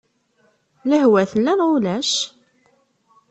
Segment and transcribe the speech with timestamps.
[0.89, 2.13] Lehwa tella neɣ ulac?